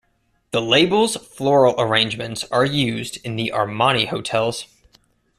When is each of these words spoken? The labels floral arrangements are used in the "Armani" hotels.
The 0.49 0.63
labels 0.63 1.15
floral 1.15 1.75
arrangements 1.79 2.43
are 2.45 2.65
used 2.65 3.23
in 3.23 3.35
the 3.35 3.51
"Armani" 3.53 4.07
hotels. 4.07 4.65